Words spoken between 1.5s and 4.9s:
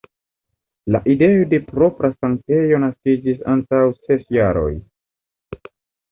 propra sanktejo naskiĝis antaŭ ses jaroj.